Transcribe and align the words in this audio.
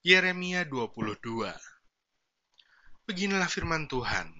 Yeremia 0.00 0.64
22 0.64 1.20
Beginilah 3.04 3.52
firman 3.52 3.84
Tuhan. 3.84 4.32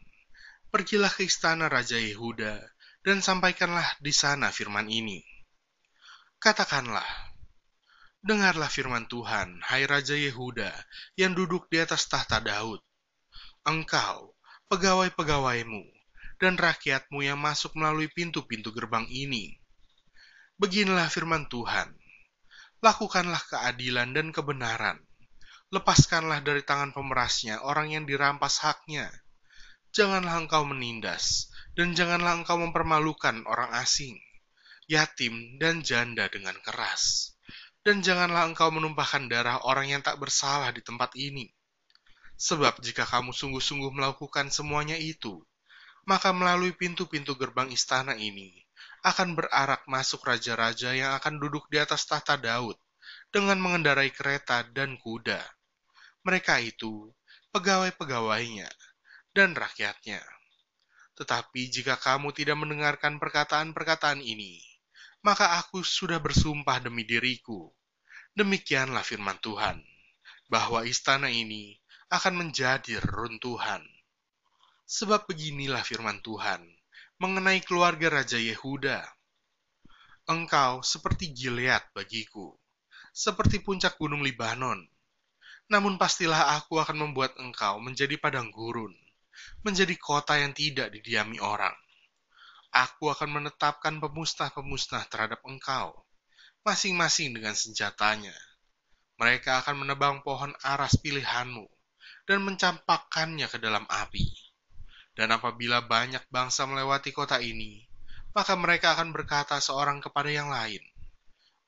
Pergilah 0.72 1.12
ke 1.12 1.28
istana 1.28 1.68
Raja 1.68 2.00
Yehuda 2.00 2.64
dan 3.04 3.20
sampaikanlah 3.20 3.84
di 4.00 4.08
sana 4.08 4.48
firman 4.56 4.88
ini. 4.88 5.20
Katakanlah, 6.40 7.04
Dengarlah 8.24 8.72
firman 8.72 9.04
Tuhan, 9.04 9.60
hai 9.68 9.84
Raja 9.84 10.16
Yehuda, 10.16 10.72
yang 11.20 11.36
duduk 11.36 11.68
di 11.68 11.76
atas 11.76 12.08
tahta 12.08 12.40
Daud. 12.40 12.80
Engkau, 13.68 14.32
pegawai-pegawaimu, 14.72 15.84
dan 16.40 16.56
rakyatmu 16.56 17.20
yang 17.20 17.36
masuk 17.36 17.76
melalui 17.76 18.08
pintu-pintu 18.08 18.72
gerbang 18.72 19.04
ini. 19.12 19.60
Beginilah 20.56 21.12
firman 21.12 21.52
Tuhan. 21.52 21.92
Lakukanlah 22.80 23.44
keadilan 23.44 24.16
dan 24.16 24.32
kebenaran 24.32 25.04
Lepaskanlah 25.70 26.42
dari 26.42 26.66
tangan 26.66 26.90
pemerasnya 26.90 27.62
orang 27.62 27.94
yang 27.94 28.02
dirampas 28.02 28.58
haknya. 28.58 29.06
Janganlah 29.94 30.42
engkau 30.42 30.66
menindas, 30.66 31.46
dan 31.78 31.94
janganlah 31.94 32.42
engkau 32.42 32.58
mempermalukan 32.58 33.46
orang 33.46 33.70
asing, 33.78 34.18
yatim, 34.90 35.62
dan 35.62 35.78
janda 35.86 36.26
dengan 36.26 36.58
keras. 36.66 37.38
Dan 37.86 38.02
janganlah 38.02 38.50
engkau 38.50 38.74
menumpahkan 38.74 39.30
darah 39.30 39.62
orang 39.62 39.94
yang 39.94 40.02
tak 40.02 40.18
bersalah 40.18 40.74
di 40.74 40.82
tempat 40.82 41.14
ini. 41.14 41.46
Sebab 42.34 42.82
jika 42.82 43.06
kamu 43.06 43.30
sungguh-sungguh 43.30 43.94
melakukan 43.94 44.50
semuanya 44.50 44.98
itu, 44.98 45.38
maka 46.02 46.34
melalui 46.34 46.74
pintu-pintu 46.74 47.38
gerbang 47.38 47.70
istana 47.70 48.18
ini 48.18 48.58
akan 49.06 49.38
berarak 49.38 49.86
masuk 49.86 50.26
raja-raja 50.26 50.98
yang 50.98 51.14
akan 51.14 51.38
duduk 51.38 51.70
di 51.70 51.78
atas 51.78 52.10
tahta 52.10 52.34
Daud 52.34 52.74
dengan 53.30 53.62
mengendarai 53.62 54.10
kereta 54.10 54.66
dan 54.66 54.98
kuda 54.98 55.59
mereka 56.20 56.60
itu 56.60 57.08
pegawai-pegawainya 57.50 58.68
dan 59.32 59.56
rakyatnya. 59.56 60.20
Tetapi 61.16 61.60
jika 61.68 62.00
kamu 62.00 62.32
tidak 62.32 62.56
mendengarkan 62.60 63.20
perkataan-perkataan 63.20 64.24
ini, 64.24 64.60
maka 65.20 65.60
aku 65.60 65.84
sudah 65.84 66.16
bersumpah 66.16 66.80
demi 66.80 67.04
diriku. 67.04 67.68
Demikianlah 68.32 69.04
firman 69.04 69.36
Tuhan, 69.42 69.84
bahwa 70.50 70.82
istana 70.82 71.30
ini 71.30 71.78
akan 72.10 72.46
menjadi 72.46 72.98
runtuhan. 73.04 73.86
Sebab 74.90 75.30
beginilah 75.30 75.86
firman 75.86 76.18
Tuhan 76.18 76.66
mengenai 77.22 77.62
keluarga 77.62 78.10
Raja 78.10 78.40
Yehuda. 78.40 79.06
Engkau 80.26 80.82
seperti 80.82 81.30
Gilead 81.30 81.84
bagiku, 81.94 82.58
seperti 83.14 83.62
puncak 83.62 83.94
gunung 83.98 84.26
Libanon, 84.26 84.89
namun 85.70 85.94
pastilah 86.02 86.58
aku 86.58 86.82
akan 86.82 86.98
membuat 86.98 87.38
engkau 87.38 87.78
menjadi 87.78 88.18
padang 88.18 88.50
gurun, 88.50 88.90
menjadi 89.62 89.94
kota 89.94 90.34
yang 90.34 90.50
tidak 90.50 90.90
didiami 90.90 91.38
orang. 91.38 91.72
Aku 92.74 93.06
akan 93.06 93.38
menetapkan 93.38 94.02
pemusnah-pemusnah 94.02 95.06
terhadap 95.06 95.38
engkau, 95.46 95.94
masing-masing 96.66 97.38
dengan 97.38 97.54
senjatanya. 97.54 98.34
Mereka 99.22 99.62
akan 99.62 99.86
menebang 99.86 100.26
pohon 100.26 100.50
aras 100.66 100.98
pilihanmu 100.98 101.66
dan 102.26 102.42
mencampakkannya 102.42 103.46
ke 103.46 103.62
dalam 103.62 103.86
api. 103.86 104.26
Dan 105.14 105.30
apabila 105.34 105.86
banyak 105.86 106.22
bangsa 106.30 106.66
melewati 106.66 107.14
kota 107.14 107.38
ini, 107.38 107.86
maka 108.34 108.54
mereka 108.58 108.98
akan 108.98 109.10
berkata 109.14 109.58
seorang 109.62 110.02
kepada 110.02 110.30
yang 110.30 110.50
lain, 110.50 110.82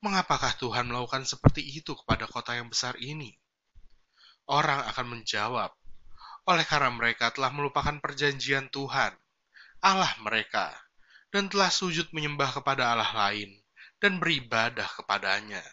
Mengapakah 0.03 0.59
Tuhan 0.59 0.91
melakukan 0.91 1.23
seperti 1.23 1.63
itu 1.63 1.95
kepada 1.95 2.27
kota 2.27 2.59
yang 2.59 2.67
besar 2.67 2.99
ini? 2.99 3.39
Orang 4.51 4.83
akan 4.91 5.19
menjawab, 5.19 5.71
oleh 6.43 6.65
karena 6.67 6.91
mereka 6.91 7.31
telah 7.31 7.51
melupakan 7.55 7.95
perjanjian 8.03 8.67
Tuhan, 8.67 9.15
Allah 9.79 10.11
mereka, 10.19 10.75
dan 11.31 11.47
telah 11.47 11.71
sujud 11.71 12.11
menyembah 12.11 12.59
kepada 12.59 12.91
Allah 12.91 13.11
lain 13.11 13.55
dan 14.03 14.19
beribadah 14.19 14.87
kepadanya. 14.99 15.63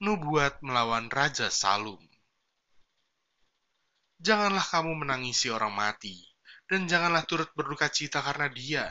Nubuat 0.00 0.60
melawan 0.64 1.08
Raja 1.08 1.48
Salum 1.52 2.00
Janganlah 4.16 4.64
kamu 4.64 5.04
menangisi 5.04 5.52
orang 5.52 5.76
mati, 5.76 6.16
dan 6.64 6.88
janganlah 6.88 7.28
turut 7.28 7.52
berduka 7.52 7.92
cita 7.92 8.24
karena 8.24 8.48
dia. 8.48 8.88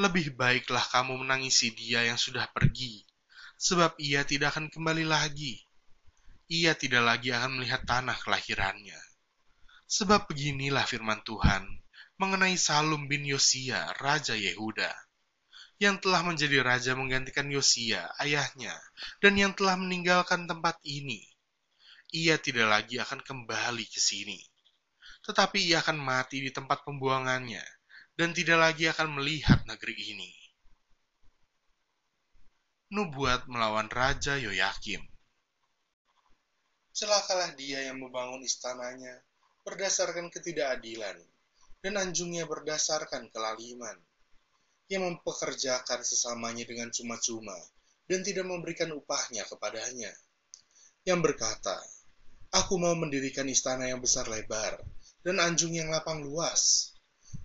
Lebih 0.00 0.32
baiklah 0.32 0.80
kamu 0.80 1.20
menangisi 1.20 1.76
dia 1.76 2.08
yang 2.08 2.16
sudah 2.16 2.48
pergi, 2.48 3.04
sebab 3.60 4.00
ia 4.00 4.24
tidak 4.24 4.56
akan 4.56 4.72
kembali 4.72 5.04
lagi 5.04 5.60
ia 6.50 6.74
tidak 6.74 7.06
lagi 7.06 7.30
akan 7.30 7.62
melihat 7.62 7.86
tanah 7.86 8.18
kelahirannya. 8.26 8.98
Sebab 9.86 10.26
beginilah 10.26 10.82
firman 10.82 11.22
Tuhan 11.22 11.62
mengenai 12.18 12.58
Salum 12.58 13.06
bin 13.06 13.22
Yosia, 13.22 13.94
Raja 14.02 14.34
Yehuda, 14.34 14.90
yang 15.78 16.02
telah 16.02 16.26
menjadi 16.26 16.60
raja 16.66 16.98
menggantikan 16.98 17.46
Yosia, 17.48 18.10
ayahnya, 18.18 18.74
dan 19.22 19.38
yang 19.38 19.54
telah 19.54 19.78
meninggalkan 19.78 20.50
tempat 20.50 20.76
ini. 20.82 21.22
Ia 22.10 22.34
tidak 22.42 22.66
lagi 22.66 22.98
akan 22.98 23.22
kembali 23.22 23.86
ke 23.86 24.02
sini, 24.02 24.42
tetapi 25.22 25.70
ia 25.70 25.78
akan 25.78 26.02
mati 26.02 26.42
di 26.42 26.50
tempat 26.50 26.82
pembuangannya, 26.82 27.62
dan 28.18 28.34
tidak 28.34 28.58
lagi 28.58 28.90
akan 28.90 29.22
melihat 29.22 29.62
negeri 29.70 29.94
ini. 29.94 30.30
Nubuat 32.90 33.46
melawan 33.46 33.86
Raja 33.86 34.34
Yoyakim 34.34 35.06
celakalah 37.00 37.56
dia 37.56 37.80
yang 37.88 37.96
membangun 37.96 38.44
istananya 38.44 39.24
berdasarkan 39.64 40.28
ketidakadilan, 40.28 41.16
dan 41.80 41.96
anjungnya 41.96 42.44
berdasarkan 42.44 43.32
kelaliman, 43.32 43.96
yang 44.92 45.08
mempekerjakan 45.08 46.04
sesamanya 46.04 46.68
dengan 46.68 46.92
cuma-cuma, 46.92 47.56
dan 48.04 48.20
tidak 48.20 48.44
memberikan 48.44 48.92
upahnya 48.92 49.48
kepadanya, 49.48 50.12
yang 51.08 51.24
berkata, 51.24 51.80
Aku 52.52 52.76
mau 52.76 52.92
mendirikan 52.92 53.48
istana 53.48 53.88
yang 53.88 54.04
besar 54.04 54.28
lebar, 54.28 54.76
dan 55.24 55.40
anjung 55.40 55.72
yang 55.72 55.88
lapang 55.88 56.20
luas, 56.20 56.92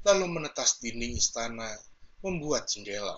lalu 0.04 0.36
menetas 0.36 0.84
dinding 0.84 1.16
istana, 1.16 1.72
membuat 2.20 2.68
jendela, 2.68 3.16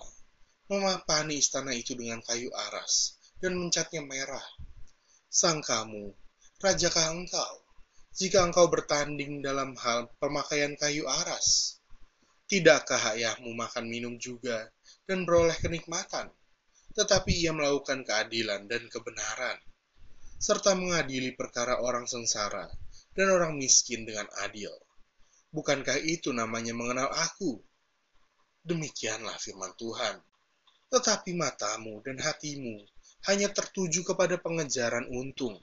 memapani 0.70 1.42
istana 1.42 1.74
itu 1.74 1.98
dengan 1.98 2.22
kayu 2.22 2.54
aras, 2.70 3.18
dan 3.42 3.58
mencatnya 3.58 4.06
merah. 4.06 4.46
Sang 5.28 5.58
kamu 5.60 6.27
rajakah 6.58 7.14
engkau, 7.14 7.54
jika 8.18 8.42
engkau 8.42 8.66
bertanding 8.66 9.38
dalam 9.38 9.78
hal 9.78 10.10
pemakaian 10.18 10.74
kayu 10.74 11.06
aras? 11.06 11.78
Tidakkah 12.50 13.14
ayahmu 13.14 13.54
makan 13.54 13.86
minum 13.86 14.18
juga 14.18 14.66
dan 15.06 15.22
beroleh 15.22 15.54
kenikmatan, 15.54 16.26
tetapi 16.98 17.30
ia 17.46 17.54
melakukan 17.54 18.02
keadilan 18.02 18.66
dan 18.66 18.90
kebenaran, 18.90 19.54
serta 20.42 20.74
mengadili 20.74 21.30
perkara 21.38 21.78
orang 21.78 22.10
sengsara 22.10 22.66
dan 23.14 23.30
orang 23.30 23.54
miskin 23.54 24.02
dengan 24.02 24.26
adil. 24.42 24.74
Bukankah 25.54 26.02
itu 26.02 26.34
namanya 26.34 26.74
mengenal 26.74 27.06
aku? 27.06 27.62
Demikianlah 28.66 29.38
firman 29.38 29.78
Tuhan. 29.78 30.18
Tetapi 30.90 31.38
matamu 31.38 32.02
dan 32.02 32.18
hatimu 32.18 32.82
hanya 33.30 33.46
tertuju 33.54 34.02
kepada 34.02 34.42
pengejaran 34.42 35.06
untung 35.14 35.54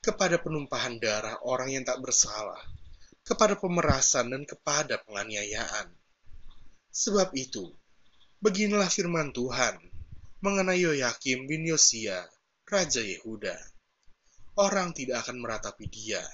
kepada 0.00 0.40
penumpahan 0.40 0.96
darah 0.96 1.36
orang 1.44 1.76
yang 1.76 1.84
tak 1.84 2.00
bersalah, 2.00 2.56
kepada 3.20 3.52
pemerasan 3.60 4.32
dan 4.32 4.48
kepada 4.48 4.96
penganiayaan. 5.04 5.92
Sebab 6.88 7.36
itu, 7.36 7.68
beginilah 8.40 8.88
firman 8.88 9.28
Tuhan 9.36 9.76
mengenai 10.40 10.80
Yoyakim 10.80 11.44
bin 11.44 11.68
Yosia, 11.68 12.24
Raja 12.64 13.04
Yehuda. 13.04 13.52
Orang 14.56 14.96
tidak 14.96 15.28
akan 15.28 15.44
meratapi 15.44 15.84
dia. 15.92 16.24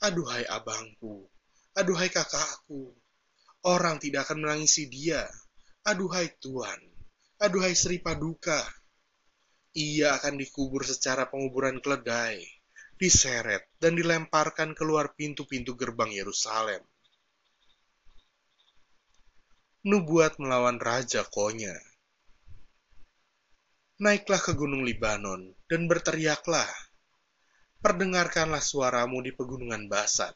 Aduhai 0.00 0.48
abangku, 0.48 1.28
aduhai 1.76 2.08
kakakku. 2.08 2.96
Orang 3.60 4.00
tidak 4.00 4.24
akan 4.24 4.48
menangisi 4.48 4.88
dia. 4.88 5.28
Aduhai 5.84 6.32
Tuhan, 6.40 6.80
aduhai 7.44 7.76
Sri 7.76 8.00
Paduka. 8.00 8.64
Ia 9.76 10.16
akan 10.16 10.40
dikubur 10.40 10.80
secara 10.88 11.28
penguburan 11.28 11.84
keledai 11.84 12.56
diseret, 12.96 13.68
dan 13.76 13.92
dilemparkan 13.92 14.72
keluar 14.72 15.12
pintu-pintu 15.12 15.76
gerbang 15.76 16.08
Yerusalem. 16.08 16.80
Nubuat 19.84 20.40
melawan 20.40 20.80
Raja 20.80 21.22
Konya 21.28 21.76
Naiklah 24.00 24.42
ke 24.42 24.52
gunung 24.52 24.82
Libanon 24.84 25.56
dan 25.68 25.88
berteriaklah. 25.88 26.68
Perdengarkanlah 27.80 28.60
suaramu 28.60 29.22
di 29.22 29.32
pegunungan 29.32 29.86
Basan. 29.86 30.34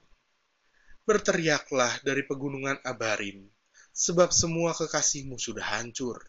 Berteriaklah 1.04 2.00
dari 2.04 2.22
pegunungan 2.24 2.78
Abarim, 2.86 3.48
sebab 3.90 4.30
semua 4.30 4.72
kekasihmu 4.76 5.36
sudah 5.36 5.76
hancur. 5.76 6.22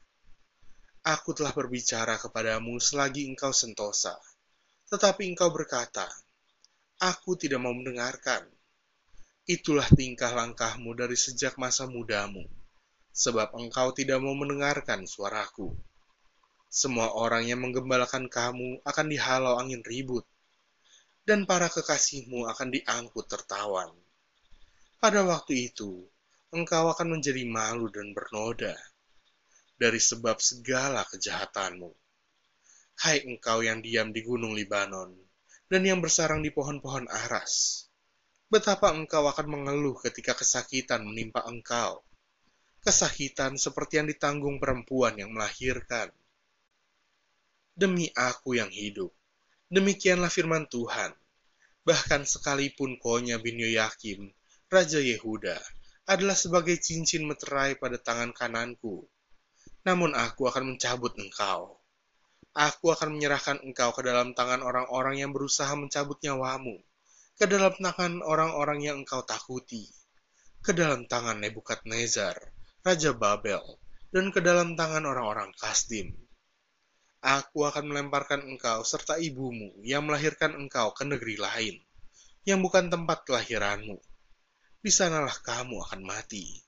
Aku 1.06 1.32
telah 1.38 1.54
berbicara 1.54 2.18
kepadamu 2.18 2.82
selagi 2.82 3.30
engkau 3.30 3.54
sentosa 3.54 4.18
Tetapi 4.92 5.32
engkau 5.32 5.48
berkata, 5.56 6.04
Aku 7.00 7.40
tidak 7.40 7.64
mau 7.64 7.72
mendengarkan. 7.72 8.44
Itulah 9.48 9.88
tingkah 9.88 10.36
langkahmu 10.36 10.94
dari 10.94 11.16
sejak 11.18 11.56
masa 11.56 11.88
mudamu, 11.90 12.44
sebab 13.10 13.56
engkau 13.58 13.96
tidak 13.96 14.22
mau 14.22 14.36
mendengarkan 14.36 15.08
suaraku. 15.08 15.74
Semua 16.68 17.16
orang 17.16 17.48
yang 17.48 17.64
menggembalakan 17.64 18.28
kamu 18.28 18.84
akan 18.84 19.06
dihalau 19.08 19.58
angin 19.58 19.82
ribut, 19.82 20.28
dan 21.24 21.48
para 21.48 21.72
kekasihmu 21.72 22.46
akan 22.52 22.70
diangkut 22.76 23.26
tertawan. 23.32 23.90
Pada 25.02 25.26
waktu 25.26 25.74
itu, 25.74 26.06
engkau 26.52 26.92
akan 26.92 27.18
menjadi 27.18 27.48
malu 27.48 27.90
dan 27.90 28.12
bernoda 28.12 28.76
dari 29.80 29.98
sebab 29.98 30.38
segala 30.38 31.02
kejahatanmu. 31.10 32.01
Hai 33.02 33.26
engkau 33.26 33.66
yang 33.66 33.82
diam 33.82 34.14
di 34.14 34.22
gunung 34.22 34.54
Libanon, 34.54 35.10
dan 35.66 35.82
yang 35.82 36.06
bersarang 36.06 36.46
di 36.46 36.54
pohon-pohon 36.54 37.10
aras. 37.10 37.82
Betapa 38.46 38.94
engkau 38.94 39.26
akan 39.26 39.58
mengeluh 39.58 39.98
ketika 40.06 40.38
kesakitan 40.38 41.02
menimpa 41.02 41.42
engkau. 41.50 42.06
Kesakitan 42.86 43.58
seperti 43.58 43.98
yang 43.98 44.06
ditanggung 44.06 44.62
perempuan 44.62 45.18
yang 45.18 45.34
melahirkan. 45.34 46.14
Demi 47.74 48.06
aku 48.14 48.62
yang 48.62 48.70
hidup, 48.70 49.10
demikianlah 49.74 50.30
firman 50.30 50.70
Tuhan. 50.70 51.18
Bahkan 51.82 52.30
sekalipun 52.30 53.02
Konya 53.02 53.42
bin 53.42 53.58
Yoyakim, 53.58 54.30
Raja 54.70 55.02
Yehuda, 55.02 55.58
adalah 56.06 56.38
sebagai 56.38 56.78
cincin 56.78 57.26
meterai 57.26 57.82
pada 57.82 57.98
tangan 57.98 58.30
kananku. 58.30 59.10
Namun 59.90 60.14
aku 60.14 60.46
akan 60.46 60.78
mencabut 60.78 61.18
engkau 61.18 61.81
Aku 62.52 62.92
akan 62.92 63.16
menyerahkan 63.16 63.64
engkau 63.64 63.96
ke 63.96 64.04
dalam 64.04 64.36
tangan 64.36 64.60
orang-orang 64.60 65.24
yang 65.24 65.32
berusaha 65.32 65.72
mencabut 65.72 66.20
nyawamu, 66.20 66.76
ke 67.40 67.48
dalam 67.48 67.72
tangan 67.80 68.20
orang-orang 68.20 68.84
yang 68.84 68.96
engkau 69.08 69.24
takuti, 69.24 69.88
ke 70.60 70.76
dalam 70.76 71.08
tangan 71.08 71.40
Nebukadnezar, 71.40 72.36
Raja 72.84 73.16
Babel, 73.16 73.64
dan 74.12 74.36
ke 74.36 74.44
dalam 74.44 74.76
tangan 74.76 75.08
orang-orang 75.08 75.56
Kasdim. 75.56 76.12
Aku 77.24 77.64
akan 77.64 77.88
melemparkan 77.88 78.44
engkau 78.44 78.84
serta 78.84 79.16
ibumu 79.16 79.72
yang 79.88 80.04
melahirkan 80.04 80.52
engkau 80.58 80.92
ke 80.92 81.08
negeri 81.08 81.40
lain, 81.40 81.80
yang 82.44 82.60
bukan 82.60 82.92
tempat 82.92 83.24
kelahiranmu. 83.24 83.96
Di 84.82 84.92
sanalah 84.92 85.40
kamu 85.40 85.88
akan 85.88 86.02
mati. 86.04 86.60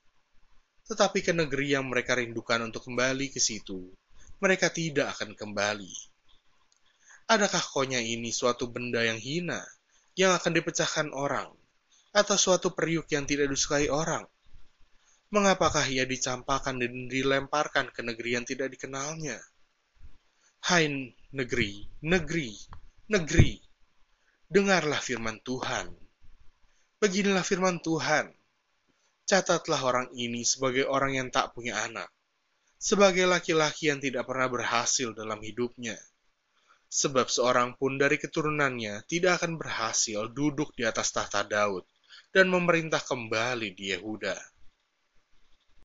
Tetapi 0.88 1.20
ke 1.26 1.36
negeri 1.36 1.76
yang 1.76 1.92
mereka 1.92 2.16
rindukan 2.16 2.72
untuk 2.72 2.88
kembali 2.88 3.34
ke 3.34 3.42
situ, 3.42 3.92
mereka 4.44 4.68
tidak 4.68 5.16
akan 5.16 5.40
kembali. 5.40 5.96
Adakah 7.32 7.64
konya 7.72 8.04
ini 8.04 8.28
suatu 8.28 8.68
benda 8.68 9.00
yang 9.00 9.16
hina, 9.16 9.64
yang 10.20 10.36
akan 10.36 10.52
dipecahkan 10.52 11.16
orang, 11.16 11.48
atau 12.12 12.36
suatu 12.36 12.76
periuk 12.76 13.08
yang 13.16 13.24
tidak 13.24 13.48
disukai 13.48 13.88
orang? 13.88 14.28
Mengapakah 15.32 15.88
ia 15.88 16.04
dicampakkan 16.04 16.76
dan 16.76 17.08
dilemparkan 17.08 17.88
ke 17.96 18.04
negeri 18.04 18.36
yang 18.36 18.44
tidak 18.44 18.76
dikenalnya? 18.76 19.40
Hai 20.68 20.92
negeri, 21.32 21.88
negeri, 22.04 22.52
negeri, 23.08 23.64
dengarlah 24.52 25.00
firman 25.00 25.40
Tuhan. 25.40 25.88
Beginilah 27.00 27.48
firman 27.48 27.80
Tuhan. 27.80 28.28
Catatlah 29.24 29.82
orang 29.88 30.08
ini 30.20 30.44
sebagai 30.44 30.84
orang 30.84 31.16
yang 31.16 31.28
tak 31.32 31.56
punya 31.56 31.80
anak 31.80 32.12
sebagai 32.84 33.24
laki-laki 33.24 33.88
yang 33.88 34.04
tidak 34.04 34.28
pernah 34.28 34.52
berhasil 34.52 35.16
dalam 35.16 35.40
hidupnya. 35.40 35.96
Sebab 36.92 37.32
seorang 37.32 37.80
pun 37.80 37.96
dari 37.96 38.20
keturunannya 38.20 39.08
tidak 39.08 39.40
akan 39.40 39.56
berhasil 39.56 40.28
duduk 40.30 40.76
di 40.76 40.84
atas 40.84 41.16
tahta 41.16 41.48
Daud 41.48 41.88
dan 42.36 42.52
memerintah 42.52 43.00
kembali 43.00 43.72
di 43.72 43.96
Yehuda. 43.96 44.53